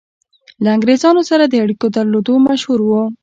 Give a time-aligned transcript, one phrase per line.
[0.63, 3.03] له انګرېزانو سره د اړېکو درلودلو مشهور وو.